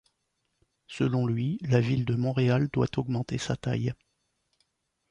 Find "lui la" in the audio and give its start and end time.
1.27-1.79